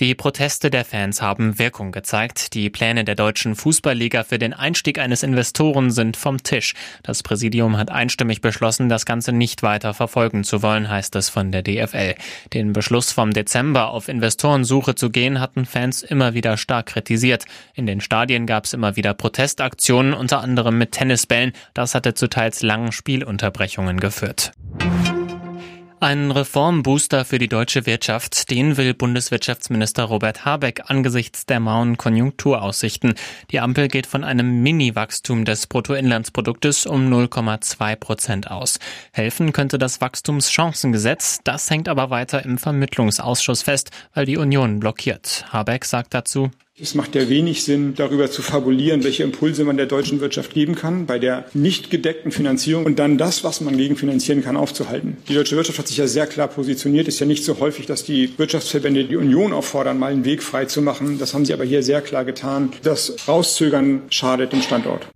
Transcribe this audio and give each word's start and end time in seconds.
Die 0.00 0.14
Proteste 0.14 0.70
der 0.70 0.84
Fans 0.84 1.20
haben 1.20 1.58
Wirkung 1.58 1.90
gezeigt. 1.90 2.54
Die 2.54 2.70
Pläne 2.70 3.02
der 3.02 3.16
deutschen 3.16 3.56
Fußballliga 3.56 4.22
für 4.22 4.38
den 4.38 4.52
Einstieg 4.52 5.00
eines 5.00 5.24
Investoren 5.24 5.90
sind 5.90 6.16
vom 6.16 6.40
Tisch. 6.40 6.74
Das 7.02 7.24
Präsidium 7.24 7.76
hat 7.76 7.90
einstimmig 7.90 8.40
beschlossen, 8.40 8.88
das 8.88 9.06
Ganze 9.06 9.32
nicht 9.32 9.64
weiter 9.64 9.94
verfolgen 9.94 10.44
zu 10.44 10.62
wollen, 10.62 10.88
heißt 10.88 11.16
es 11.16 11.28
von 11.30 11.50
der 11.50 11.62
DFL. 11.62 12.14
Den 12.52 12.72
Beschluss 12.72 13.10
vom 13.10 13.32
Dezember 13.32 13.90
auf 13.90 14.06
Investorensuche 14.06 14.94
zu 14.94 15.10
gehen, 15.10 15.40
hatten 15.40 15.66
Fans 15.66 16.04
immer 16.04 16.32
wieder 16.32 16.56
stark 16.58 16.86
kritisiert. 16.86 17.46
In 17.74 17.86
den 17.86 18.00
Stadien 18.00 18.46
gab 18.46 18.66
es 18.66 18.74
immer 18.74 18.94
wieder 18.94 19.14
Protestaktionen, 19.14 20.14
unter 20.14 20.42
anderem 20.42 20.78
mit 20.78 20.92
Tennisbällen. 20.92 21.54
Das 21.74 21.96
hatte 21.96 22.14
zu 22.14 22.28
teils 22.28 22.62
langen 22.62 22.92
Spielunterbrechungen 22.92 23.98
geführt. 23.98 24.52
Ein 26.00 26.30
Reformbooster 26.30 27.24
für 27.24 27.38
die 27.38 27.48
deutsche 27.48 27.84
Wirtschaft, 27.84 28.50
den 28.52 28.76
will 28.76 28.94
Bundeswirtschaftsminister 28.94 30.04
Robert 30.04 30.44
Habeck 30.44 30.82
angesichts 30.86 31.44
der 31.44 31.58
mauen 31.58 31.96
Konjunkturaussichten. 31.96 33.14
Die 33.50 33.58
Ampel 33.58 33.88
geht 33.88 34.06
von 34.06 34.22
einem 34.22 34.62
Mini-Wachstum 34.62 35.44
des 35.44 35.66
Bruttoinlandsproduktes 35.66 36.86
um 36.86 37.12
0,2 37.12 37.96
Prozent 37.96 38.48
aus. 38.48 38.78
Helfen 39.10 39.52
könnte 39.52 39.76
das 39.76 40.00
Wachstumschancengesetz, 40.00 41.40
das 41.42 41.68
hängt 41.68 41.88
aber 41.88 42.10
weiter 42.10 42.44
im 42.44 42.58
Vermittlungsausschuss 42.58 43.62
fest, 43.62 43.90
weil 44.14 44.24
die 44.24 44.36
Union 44.36 44.78
blockiert. 44.78 45.46
Habeck 45.52 45.84
sagt 45.84 46.14
dazu, 46.14 46.52
es 46.80 46.94
macht 46.94 47.14
ja 47.14 47.28
wenig 47.28 47.64
Sinn, 47.64 47.94
darüber 47.96 48.30
zu 48.30 48.40
fabulieren, 48.40 49.02
welche 49.02 49.24
Impulse 49.24 49.64
man 49.64 49.76
der 49.76 49.86
deutschen 49.86 50.20
Wirtschaft 50.20 50.54
geben 50.54 50.74
kann, 50.74 51.06
bei 51.06 51.18
der 51.18 51.46
nicht 51.52 51.90
gedeckten 51.90 52.30
Finanzierung 52.30 52.84
und 52.84 52.98
dann 52.98 53.18
das, 53.18 53.42
was 53.42 53.60
man 53.60 53.76
gegenfinanzieren 53.76 54.44
kann, 54.44 54.56
aufzuhalten. 54.56 55.16
Die 55.28 55.34
deutsche 55.34 55.56
Wirtschaft 55.56 55.78
hat 55.78 55.88
sich 55.88 55.96
ja 55.96 56.06
sehr 56.06 56.26
klar 56.26 56.48
positioniert. 56.48 57.08
Ist 57.08 57.18
ja 57.18 57.26
nicht 57.26 57.44
so 57.44 57.58
häufig, 57.58 57.86
dass 57.86 58.04
die 58.04 58.32
Wirtschaftsverbände 58.38 59.04
die 59.04 59.16
Union 59.16 59.52
auffordern, 59.52 59.98
mal 59.98 60.12
einen 60.12 60.24
Weg 60.24 60.42
frei 60.42 60.66
zu 60.66 60.80
machen. 60.80 61.18
Das 61.18 61.34
haben 61.34 61.44
sie 61.44 61.52
aber 61.52 61.64
hier 61.64 61.82
sehr 61.82 62.00
klar 62.00 62.24
getan. 62.24 62.72
Das 62.82 63.26
Rauszögern 63.26 64.02
schadet 64.10 64.52
dem 64.52 64.62
Standort. 64.62 65.06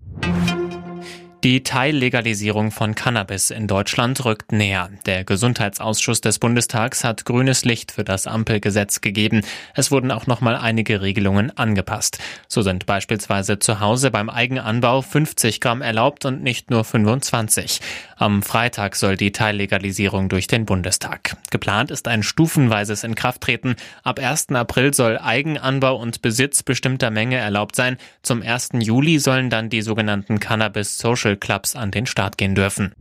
Die 1.44 1.64
Teillegalisierung 1.64 2.70
von 2.70 2.94
Cannabis 2.94 3.50
in 3.50 3.66
Deutschland 3.66 4.24
rückt 4.24 4.52
näher. 4.52 4.90
Der 5.06 5.24
Gesundheitsausschuss 5.24 6.20
des 6.20 6.38
Bundestags 6.38 7.02
hat 7.02 7.24
grünes 7.24 7.64
Licht 7.64 7.90
für 7.90 8.04
das 8.04 8.28
Ampelgesetz 8.28 9.00
gegeben. 9.00 9.40
Es 9.74 9.90
wurden 9.90 10.12
auch 10.12 10.28
noch 10.28 10.40
mal 10.40 10.54
einige 10.54 11.02
Regelungen 11.02 11.50
angepasst. 11.58 12.20
So 12.46 12.62
sind 12.62 12.86
beispielsweise 12.86 13.58
zu 13.58 13.80
Hause 13.80 14.12
beim 14.12 14.30
Eigenanbau 14.30 15.02
50 15.02 15.60
Gramm 15.60 15.82
erlaubt 15.82 16.24
und 16.26 16.44
nicht 16.44 16.70
nur 16.70 16.84
25. 16.84 17.80
Am 18.14 18.44
Freitag 18.44 18.94
soll 18.94 19.16
die 19.16 19.32
Teillegalisierung 19.32 20.28
durch 20.28 20.46
den 20.46 20.64
Bundestag. 20.64 21.36
Geplant 21.50 21.90
ist 21.90 22.06
ein 22.06 22.22
stufenweises 22.22 23.02
Inkrafttreten. 23.02 23.74
Ab 24.04 24.20
1. 24.20 24.50
April 24.50 24.94
soll 24.94 25.18
Eigenanbau 25.18 25.96
und 25.96 26.22
Besitz 26.22 26.62
bestimmter 26.62 27.10
Menge 27.10 27.38
erlaubt 27.38 27.74
sein. 27.74 27.96
Zum 28.22 28.42
1. 28.42 28.68
Juli 28.78 29.18
sollen 29.18 29.50
dann 29.50 29.70
die 29.70 29.82
sogenannten 29.82 30.38
Cannabis 30.38 30.98
Social 30.98 31.31
Social 31.32 31.36
Clubs 31.36 31.76
an 31.76 31.90
den 31.90 32.06
Start 32.06 32.36
gehen 32.36 32.54
dürfen. 32.54 32.92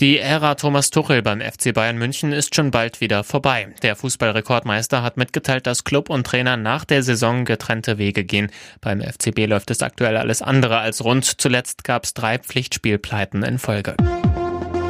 Die 0.00 0.18
Ära 0.18 0.56
Thomas 0.56 0.90
Tuchel 0.90 1.22
beim 1.22 1.40
FC 1.40 1.72
Bayern 1.72 1.96
München 1.96 2.32
ist 2.32 2.54
schon 2.54 2.72
bald 2.72 3.00
wieder 3.00 3.22
vorbei. 3.22 3.68
Der 3.82 3.94
Fußballrekordmeister 3.94 5.02
hat 5.02 5.16
mitgeteilt, 5.16 5.66
dass 5.66 5.84
Club 5.84 6.10
und 6.10 6.26
Trainer 6.26 6.56
nach 6.56 6.84
der 6.84 7.02
Saison 7.02 7.44
getrennte 7.44 7.96
Wege 7.96 8.24
gehen. 8.24 8.50
Beim 8.80 9.00
FCB 9.00 9.46
läuft 9.46 9.70
es 9.70 9.82
aktuell 9.82 10.16
alles 10.16 10.42
andere 10.42 10.78
als 10.78 11.04
rund. 11.04 11.40
Zuletzt 11.40 11.84
gab 11.84 12.04
es 12.04 12.12
drei 12.12 12.38
Pflichtspielpleiten 12.38 13.44
in 13.44 13.58
Folge. 13.58 13.96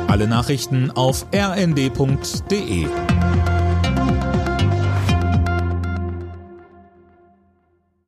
Alle 0.08 0.26
Nachrichten 0.26 0.90
auf 0.90 1.26
rnd.de 1.34 2.86